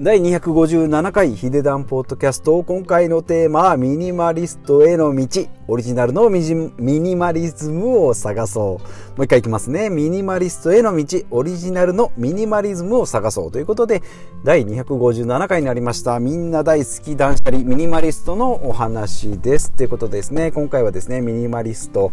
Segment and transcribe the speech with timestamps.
[0.00, 5.48] 第257回ヒデダンポッドキャスト今回のテーマはミニマリストへの道。
[5.70, 8.64] オリジナルのミニマリズムを探そう。
[8.64, 8.78] も
[9.18, 9.90] う一回いきますね。
[9.90, 11.18] ミニマリストへの道。
[11.30, 13.52] オリジナルのミニマリズムを探そう。
[13.52, 14.02] ということで
[14.44, 16.20] 第257回になりました。
[16.20, 19.72] みんな大好き断捨離ミニマリストのお話です。
[19.72, 20.52] ということですね。
[20.52, 22.12] 今回はですねミニマリスト。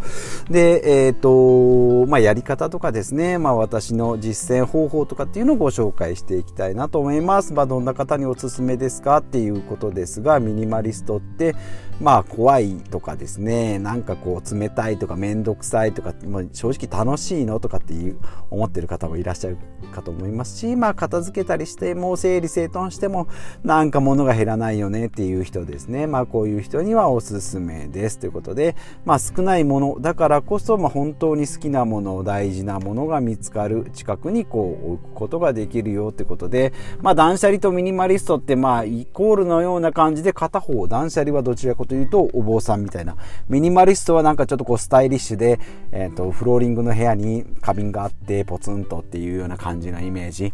[0.50, 3.38] でえっ、ー、とまあやり方とかですね。
[3.38, 7.54] まあ私の実践方法とかっていうのをご紹介していきたいなと思います。
[7.54, 11.56] まあどんな方におすすめですかっていうことですがミニマリストって
[12.02, 13.80] まあ怖いとかですね。
[13.80, 18.20] なんかこう冷たいとか面倒くさいとかもう正直楽しいのとかっていう
[18.52, 19.58] 思ってる方もいらっしゃる
[19.94, 23.28] かと思いますしまあ片付けたりしても整理整頓しても
[23.64, 26.06] なんか物が減らないよねっていう人ですね。
[26.06, 43.16] まあこういう人にはおすすめですということでまあ少ないものだからこそまあ本当に好きなもの大事なものが見つかる近くにこう置くことができるよってことでまあ断捨離とミニマリストってまあイコールのような感じで片方断捨離はどちらかと言うとお坊さんみたいな。
[43.50, 45.60] ミニマリストはなんかちょっとこうスタイリッシュで、
[45.92, 50.54] えー、とフローリングの部屋に花瓶があってポツンとっていうような感じのイメージ。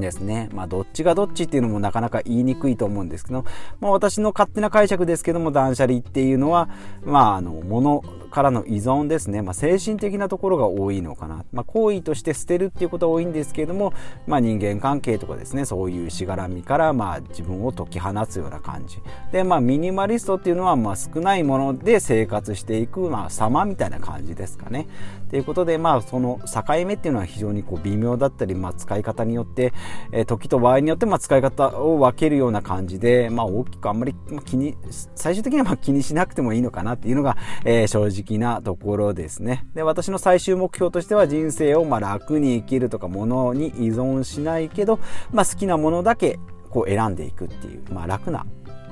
[0.00, 0.48] ですね。
[0.52, 3.44] まあ、どっちがどっちっていうのもなかなか言いにくいと思うんですけど、
[3.80, 6.68] まあ、私の勝手な解釈ですけども、断捨離っていうのは、
[7.04, 9.42] まあ、あの、物からの依存ですね。
[9.42, 11.44] まあ、精神的なところが多いのかな。
[11.52, 13.92] まあ、行為として捨てるっていうことは多いんですけれども、
[14.26, 18.98] まあ、人間関係とかですね、そういうしがらみから、まあ、自分を解き放つような感じ。
[19.32, 24.86] で、まあ、ミニマリストっていうのは、まあ、少ないもので生活していく、まあ、様みたいな感じですかね。
[25.30, 29.72] ということで、まあ、その境目っていうのは非常にこう微妙だったり、まあ、使い方によって、
[30.12, 34.14] え、時と場合によってま使い方を分けるような感じで、まあ、大きくあんまり
[34.44, 34.76] 気に
[35.14, 44.98] 最終的にはま気にしなくてもいいのかなっていうのが、えー、正直なところですねで私の最終目標としては人生をま楽に生きるとかものに依存しないけど、
[45.32, 46.38] まあ、好きなものだけ
[46.70, 48.46] こう選んでいくっていう、まあ、楽な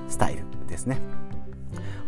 [0.09, 1.26] スタイルですね。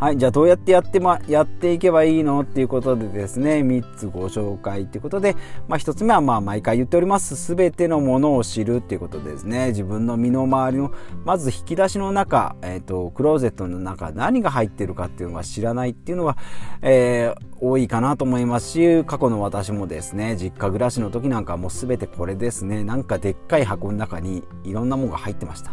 [0.01, 5.35] はい、じゃあどうやってやって、ま、やっていけばいいのっていうことでですね、3つご紹介ということで、
[5.67, 9.71] まあ、1つ目はまあ毎回言っております、すべてのものを知るっていうことですね。
[9.71, 10.93] 自分の身の回りの、
[11.25, 16.37] まず引き出しの中、えっ、ー、と、クローゼットの中、何が入ってるかっていうのは知らないっていうのが、
[16.81, 25.73] えー、多いかなと思いますし、過去の私もですね、実家暮らしの時なんかもうすべてこれですね、なんかでっかい箱の中にいろんなものが入ってました。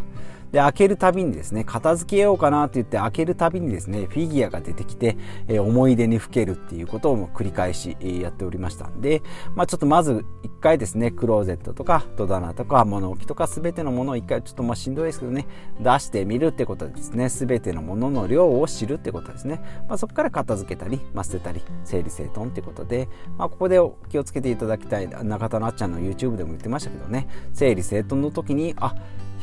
[0.55, 5.17] で、開けるたびにですね、片付けようかなって言って開けるたびにですね、フィギュアが出てきて、
[5.49, 9.21] え、思い出にふけるっていうことをも繰り返し、やっておりましたんで、
[9.53, 15.45] まあちょっとまず一回ですね、クローゼットとか戸棚とか物置とか全てのものを一回ちょっとまあしんどいですけどね、
[15.81, 19.59] 出してみるってことですね、全てのものの量を知るってことですね。
[19.89, 23.77] まあそこから片付けたり、まあ、捨てたり、整理整頓ってことで、まあここで
[24.07, 28.95] 気をつけていただきたい、中田のあっちゃんの YouTube でも言ってましたけどね、整理整頓の時に、あ、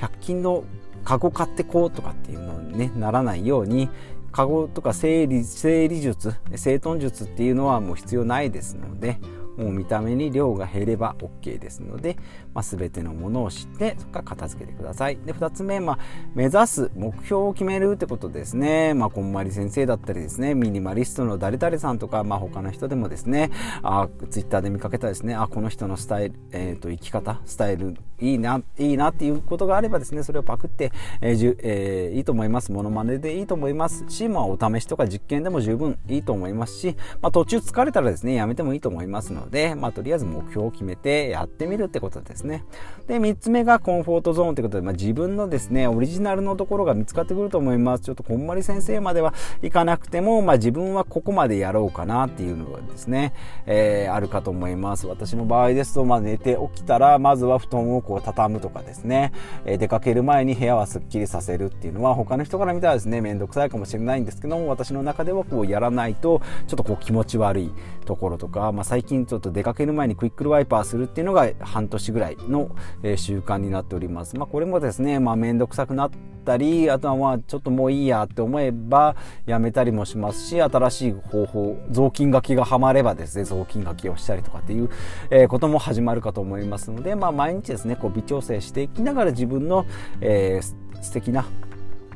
[0.02, 0.64] 100均の
[1.04, 3.88] カゴ買ってこうとかっていうのに、ね、ならないように
[4.32, 9.18] カゴとか整理整理術整頓術っていうのはもう必要ないですので
[9.56, 12.16] もう見た目に量が減れば OK ですので、
[12.54, 15.18] まあ、全てのものを知ってそこから片付けてください。
[15.18, 15.98] で2つ目、まあ、
[16.34, 23.50] 目指す目標を決めるってことですね、まあ、こんまり先生だったりですねミニマリストの誰々さんとか、まあ、他の人でもですね
[23.82, 32.70] あツイッターで見かけたですねあこの人のスタイル、えーと、生き方スタイルいいないいなっていうことがあればですねそれをパクって、えーじゅえー、いいと思います。
[32.70, 34.04] モノマネでいいと思います。
[34.08, 42.64] し、まあ、お試しとか実験でも十分いいと思いますし、まあ、途中疲れたらですねやめてもいいと思いますのでので、まあ、とりあえず目標を決めてやってみるってことですね。
[43.06, 48.04] で、3つ目がコンフォートゾーンってことで、まあ、自分のですね、オリジナルのところが見つかってくると思います。
[48.04, 53.34] ちょっとこんまり先生まではいかなくても、まあ、自分はここまでやろうかなっていうのがですね、
[53.66, 55.06] えー、あるかと思います。
[55.06, 59.32] 私の場合ですと、まあ、寝て起きたら、まずは布団をこう畳むとかですね、
[59.64, 67.72] えー、出かける前に部屋はすっきりさせるっていうのは、他の人から見たらですね、めんどくさいかもしれないんですけども、私の中ではこうやらないと、ちょっとこう気持ち悪い
[68.04, 74.36] ところとか、まあ、最近ちょっと出かける前にクイックルワイパーするっていうのが半年ぐらいの、え習慣になっております。
[74.36, 76.10] まあ、これもですね、まあ、めんどくさくなっ
[76.44, 84.90] たり、あとはまあ、ちょっともういいやって思えばやめたりもしますし、新しい方法、雑巾書きがはまればですね、雑巾書きをしたりとかっていう、
[85.30, 89.86] えことも始まるかと思いますので、まあ、毎日ですね、こう微調整していきながら自分の、
[90.20, 91.46] えー、素敵な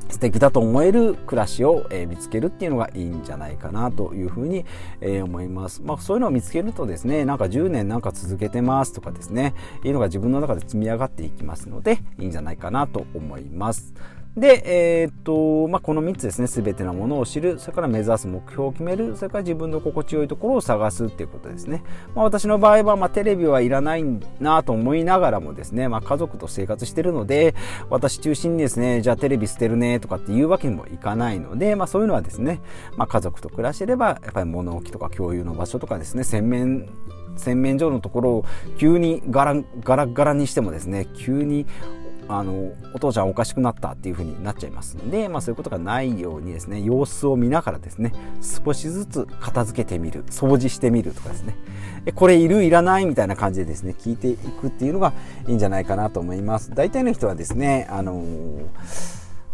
[0.09, 4.65] 素敵だと思える暮らしを、え、見つけるっていうのがいいんじゃないかなというふうに、
[5.01, 5.83] え、思います。
[5.83, 9.55] まあそういうのを見つけるとですね、なんか10年なんか続けてますとかですね、
[9.85, 13.95] いうのが自分の中で積み上がっていきますので、いいんじゃないかなと思います。
[14.37, 14.63] で、
[15.03, 21.83] えー、っと、まあ、この3つですね、すべてのものを知る、それから目指す目標を決める、それから自分の心地よいところを探すっていうことですね。
[22.15, 24.05] まあ、私の場合は、まあ、テレビはいらない
[24.39, 27.55] なと思いながらもですね、まあ、家族と生活してるので、
[27.89, 32.61] 私中心にですね、じゃあテレビ捨てるねとかっていうわけにもいかないので、まあ、そういうのはですね、
[32.99, 36.91] まあ、家族と暮らしてれば、やっぱり物置とか共有の場所とかですね、洗面
[37.39, 38.45] 洗面所のところを
[38.79, 41.67] 急にガラガラガラにしてもですね急に
[42.29, 48.13] あのお父ちゃんおかしくなったっていう風になっちゃいますので、まあ、そういうことがないようにですね様子を見ながらですね
[48.65, 51.57] 少しずつ片付けてみる掃除してみるとかですね。
[52.15, 55.13] これいるいらないみたいな感じでですね聞いていくっていうのが
[55.49, 56.73] いいんじゃないかなと思います。
[56.73, 58.23] 大体の人はですねあの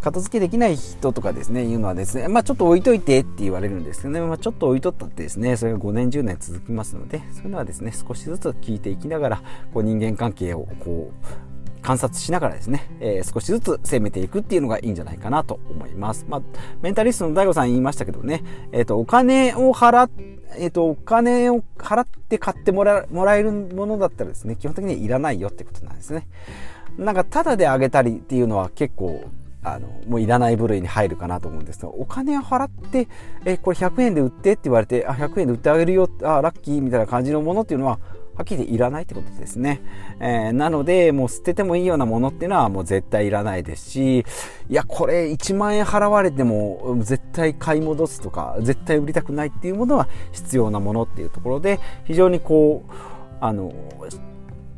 [0.03, 9.41] 片付けできない人とかですね、いうのはですね、まあちょっと置いといてって言われるんですけどね、まあちょっと置いとったってですね、それが5年10年続きますので、そういうのはですね、少しずつ聞いていきながら、
[9.73, 11.52] こう人間関係をこう、
[11.83, 16.25] 観察しながらですね、えー、少しずつ攻めていくっていうのがいいんじゃないかなと思います。
[16.27, 16.41] まあ、
[16.81, 20.11] メンタリストの DAIGO さん言いましたけどね、えっ、ー、と、お金を払っ
[20.57, 26.27] えっ、ー、と、お金を払って買ってもらもらえるものだったらですね、基本的にはいらないよってことなんですね。
[26.97, 29.25] なんか、タダであげたりっていうのは結構、
[29.63, 33.07] あの、もういらない部類に入るかなと思うんですが、お金を払って、
[33.45, 37.99] え、これ100円で売ってって言われて、あ、100円で売ってあげるよ、あ、ラッキーみたいな感じのものっていうのは、
[38.35, 39.81] はっきりいらないってことですね。
[40.19, 44.23] えー、なので、もう捨ててもいいようなものっていうのはもう絶対いらないですし、い
[44.69, 52.91] や、これ1万円払われても絶対買い戻すとか、絶対売りたくないっていうものは必要なものっていうところで、非常にこう、
[53.39, 53.71] あの、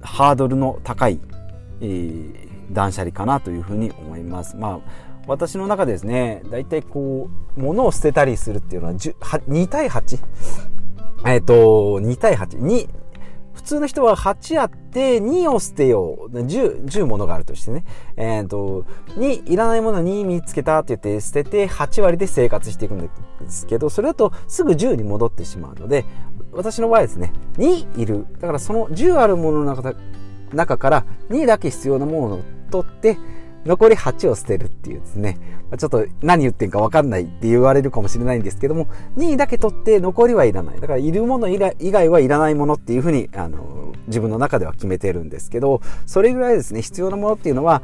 [0.01, 1.19] ハードルの高い、
[1.81, 4.57] えー、断捨離かなというふうに思います。
[4.57, 10.19] まあ私の中でですね、だいたいこう、物を捨てたりするっていうのは2対 8?
[11.25, 12.59] えっ、ー、と、2対8。
[12.59, 12.87] 2、
[13.55, 16.39] 普通の人は8あって2を捨てよう。
[16.39, 17.85] 10、10ものがあるとしてね。
[18.17, 18.85] えっ、と、
[19.17, 23.09] 2、いらないもの2見つけたって言って捨てて8割で生活していくんで
[23.49, 26.05] すけど、それだとすぐ10に戻ってしまうので、
[26.51, 28.25] 私の場合ですね、2いる。
[28.39, 29.95] だからその10あるものの
[30.53, 32.41] 中から2だけ必要なものを
[32.71, 33.17] 取って、
[33.65, 35.37] 残り8を捨てるっていうですね、
[35.77, 40.79] ちょっと何言ってんか分かんないって言われるかもしれないんですけども、2位だけ取って残りはいらない。
[40.79, 47.81] だからいるもの以外はいらないものっていうふうに、あの、自分の中では決めてるんですけど、それぐらいですね、必要なものっていうのは、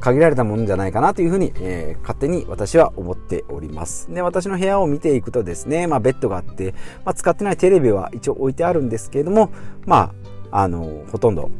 [0.00, 4.12] 限られたものじゃないかなというふうに、えー、勝手に私は思っております。
[4.12, 9.50] で、私の部屋を見ていくとですね、まあベッドがあって、まあ使ってないテレビは一応置いてあるんですけれども、
[9.84, 10.12] ま
[10.52, 11.50] あ、あの、ほとんど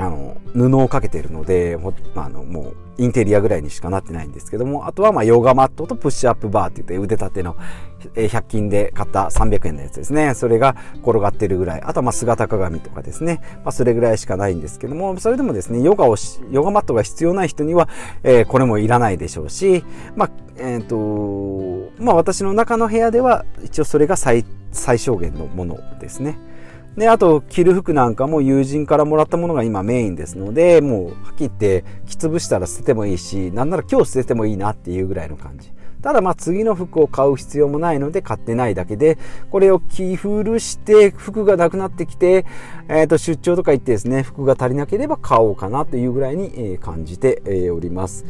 [0.00, 1.78] あの布をかけてるので
[2.16, 7.56] あのもうインテリアぐらいにしかなってないんですけどもあとはまヨガマットとプッシュアップバーって言って腕立ての
[8.14, 10.34] 100均で買った300円のやつですね。
[10.34, 11.82] それが転がってるぐらい。
[11.82, 16.16] あとはま姿鏡とかですね、まあ、それぐらいしかないんですけどもそれでもですねヨガを
[16.50, 17.88] ヨガマットが必要ない人には、
[18.22, 19.84] えー、これもいらないでしょうし
[20.16, 26.38] まあえっ、ー、とまあ私の中の部屋では一応それが最小限のものですね。
[26.96, 35.72] で、あと、着る服なんかも友人からもらったものが今メインですので、もう、はっきり言って、着潰したら捨ててもいいし、なんなら今日捨ててもいいなっていうぐらいの感じ。
[36.02, 39.18] ただまあ次の服を買う必要もないので買ってないだけで、
[39.50, 42.46] これを着古して服がなくなってきて、
[42.88, 48.24] えっ、と出張とか行ってですね、服が足りなければ買おうかなというぐらいに感じております。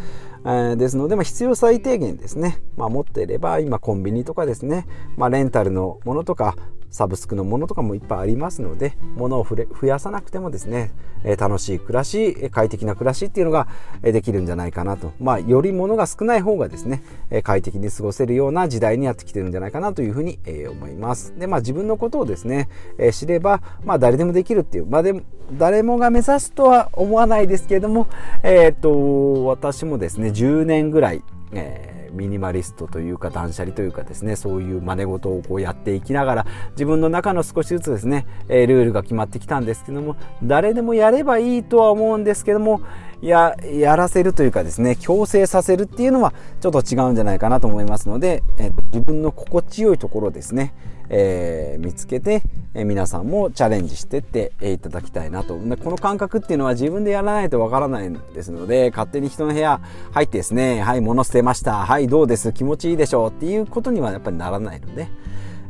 [0.45, 4.87] えですので、まあ、必要最低限ですね、まあ、持っていれば今コンビニとかですね、
[5.17, 6.57] まあ、レンタルのものとか
[6.91, 10.91] サブスクのものとかもいっぱいありますので物を増やさなくてもですね、
[11.25, 13.69] え楽しい暮らし快適な暮らしっていうのが
[14.03, 15.13] できるんじゃないかなと。
[15.21, 17.03] まあより物が少ない方がですね
[17.43, 20.39] 快適に過ごせるような時代にやってきてるんじゃないかなというふうに
[20.69, 21.35] 思います。
[21.39, 25.23] でまあ自分のことをですねえ知ればまあ誰でもできるっていうまあでも
[25.53, 28.09] 誰もが目指すとは思わないですけれども
[28.43, 31.23] えっ、と私もですね10年ぐらい、
[31.53, 42.81] えーミニマリストというか断捨離というかですねそういう真似事をこうやっていきながら自分の中の少しずつですね、えルールが決まってきたんですけども誰でもやればいいとは思うんですけども
[43.23, 50.75] ややらせるというかですね強制させるっていうのはちょっと違うんじゃないかなと思いますので、え自分の心地よいところですね
[51.11, 55.57] えー、見つけて、えー、皆さんもチャレンジしてっていただきたいなと。
[55.57, 59.81] この感覚っていうのは自分でやらないとわからないですので、勝手に人の部屋
[60.13, 61.85] 入ってですね、はい、物捨てました。
[61.85, 65.09] はい、どうです気持ちいいでしょうっていうことにはやっぱりならないので、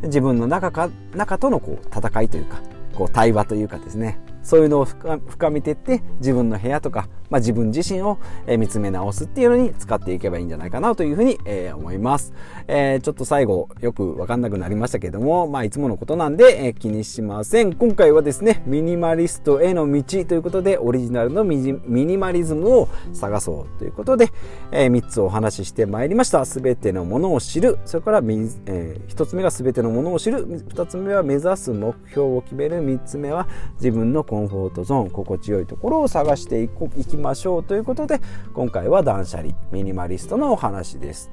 [0.03, 2.61] 自分の中か、中とのこう戦いというか、
[2.95, 12.33] こう対話というかですね、そういうのを深めていって自分の部屋とかまあ、自分自身を、え見つめ直すっていうのに使っていけばいいんじゃないかなというふうに、え思います。
[12.67, 17.75] えー、ちょっと最後よくわかんなくなりましたけども、まあ、いつものことなんで、え気にしません。
[17.75, 24.29] 今回はですね、ミニマリストへの道ということで、オリジナルのミニマリズムを探そうということで、
[24.73, 26.45] え、3つお話ししてまいりました。
[26.45, 27.79] すべてのものを知る。
[27.85, 30.47] それから、え、1つ目がすべてのものを知る。
[30.47, 32.81] 2つ目は目指す目標を決める。
[32.81, 38.21] 3つ目は自分のコンフォートゾーン、心地よいところを探していこいきましょうということで、
[38.55, 41.31] 今回は断捨離、ミニマリストのお話です。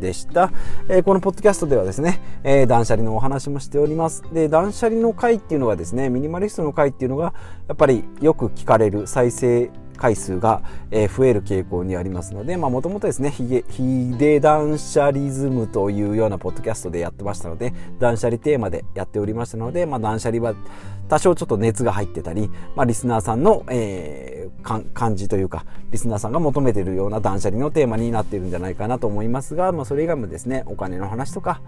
[0.00, 0.50] でした、
[0.88, 7.34] えー、このポッドキャストではですね、えー、断捨離のお話もしておりますで断捨離の回っていうのはですねミニマリストの回っていうのが
[7.68, 9.70] やっぱりよく聞かれる再生
[10.00, 13.62] 回数が、増える傾向にありますのでもともとですねヒ
[14.18, 20.54] デ断捨リズムというようなポッドキャストでやってましたので断捨離テーマでやっておりましたので、まあ、断捨離は
[21.10, 31.62] 多少ちょっと熱が入ってたり、まあ、リスナーさんの、えー、感じというかリスナーさんが求めているような断捨離のテーマになっているんじゃないかなと思いますが、まあ、それ以外もですねお金の話とか、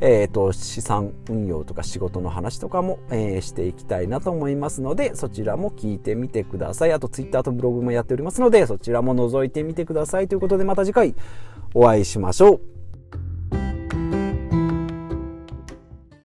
[0.00, 6.92] えーと、資産運用とか仕事の話とかも、えー、していきたいなと思いますのでそちらも聞いてみてください。
[6.92, 11.14] あとツイッターとブロログもやっておりますのでそちらも覗いてみてくださいということでまた次回
[11.74, 12.73] お会いしましょう。